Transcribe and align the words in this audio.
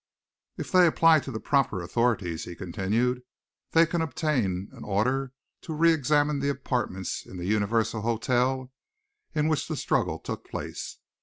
"If 0.57 0.71
they 0.71 0.87
apply 0.87 1.19
to 1.19 1.31
the 1.31 1.39
proper 1.39 1.79
authorities," 1.83 2.45
he 2.45 2.55
continued, 2.55 3.21
"they 3.73 3.85
can 3.85 4.01
obtain 4.01 4.69
an 4.71 4.83
order 4.83 5.31
to 5.61 5.75
re 5.75 5.93
examine 5.93 6.39
the 6.39 6.49
apartments 6.49 7.23
in 7.23 7.37
the 7.37 7.45
Universal 7.45 8.01
Hotel 8.01 8.71
in 9.35 9.47
which 9.47 9.67
the 9.67 9.75
struggle 9.77 10.17
took 10.17 10.49
place. 10.49 10.97